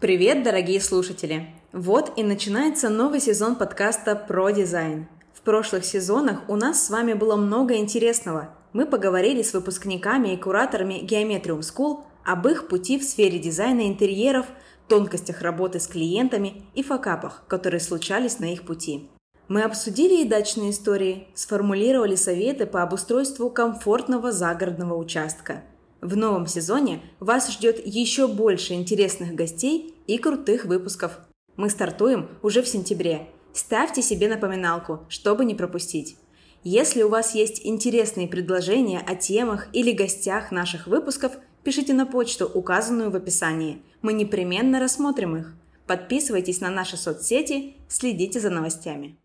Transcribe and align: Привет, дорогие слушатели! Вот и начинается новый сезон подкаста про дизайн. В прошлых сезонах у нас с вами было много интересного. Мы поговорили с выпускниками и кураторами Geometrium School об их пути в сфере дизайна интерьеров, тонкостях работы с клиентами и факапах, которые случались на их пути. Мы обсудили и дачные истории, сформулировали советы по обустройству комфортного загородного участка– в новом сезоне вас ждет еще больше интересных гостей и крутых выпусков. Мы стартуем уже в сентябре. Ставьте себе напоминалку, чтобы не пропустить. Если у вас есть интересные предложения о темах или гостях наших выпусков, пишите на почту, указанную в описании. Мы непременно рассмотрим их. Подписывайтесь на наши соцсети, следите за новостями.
Привет, 0.00 0.44
дорогие 0.44 0.80
слушатели! 0.80 1.48
Вот 1.72 2.12
и 2.16 2.22
начинается 2.22 2.88
новый 2.88 3.20
сезон 3.20 3.56
подкаста 3.56 4.14
про 4.14 4.50
дизайн. 4.50 5.08
В 5.34 5.42
прошлых 5.42 5.84
сезонах 5.84 6.48
у 6.48 6.54
нас 6.54 6.86
с 6.86 6.90
вами 6.90 7.14
было 7.14 7.34
много 7.34 7.74
интересного. 7.76 8.54
Мы 8.72 8.86
поговорили 8.86 9.42
с 9.42 9.52
выпускниками 9.54 10.34
и 10.34 10.36
кураторами 10.36 11.04
Geometrium 11.04 11.60
School 11.60 12.04
об 12.24 12.46
их 12.46 12.68
пути 12.68 12.96
в 12.96 13.02
сфере 13.02 13.40
дизайна 13.40 13.88
интерьеров, 13.88 14.46
тонкостях 14.86 15.42
работы 15.42 15.80
с 15.80 15.88
клиентами 15.88 16.62
и 16.74 16.84
факапах, 16.84 17.42
которые 17.48 17.80
случались 17.80 18.38
на 18.38 18.52
их 18.52 18.62
пути. 18.62 19.10
Мы 19.48 19.62
обсудили 19.62 20.22
и 20.22 20.28
дачные 20.28 20.70
истории, 20.70 21.26
сформулировали 21.34 22.14
советы 22.14 22.66
по 22.66 22.84
обустройству 22.84 23.50
комфортного 23.50 24.30
загородного 24.30 24.94
участка– 24.94 25.64
в 26.00 26.16
новом 26.16 26.46
сезоне 26.46 27.00
вас 27.18 27.50
ждет 27.50 27.84
еще 27.84 28.28
больше 28.28 28.74
интересных 28.74 29.34
гостей 29.34 29.94
и 30.06 30.18
крутых 30.18 30.64
выпусков. 30.64 31.18
Мы 31.56 31.70
стартуем 31.70 32.28
уже 32.42 32.62
в 32.62 32.68
сентябре. 32.68 33.28
Ставьте 33.52 34.00
себе 34.02 34.28
напоминалку, 34.28 35.00
чтобы 35.08 35.44
не 35.44 35.56
пропустить. 35.56 36.16
Если 36.62 37.02
у 37.02 37.08
вас 37.08 37.34
есть 37.34 37.64
интересные 37.64 38.28
предложения 38.28 39.00
о 39.00 39.16
темах 39.16 39.68
или 39.72 39.90
гостях 39.92 40.52
наших 40.52 40.86
выпусков, 40.86 41.32
пишите 41.64 41.94
на 41.94 42.06
почту, 42.06 42.46
указанную 42.52 43.10
в 43.10 43.16
описании. 43.16 43.82
Мы 44.00 44.12
непременно 44.12 44.78
рассмотрим 44.78 45.36
их. 45.36 45.54
Подписывайтесь 45.86 46.60
на 46.60 46.70
наши 46.70 46.96
соцсети, 46.96 47.74
следите 47.88 48.38
за 48.38 48.50
новостями. 48.50 49.18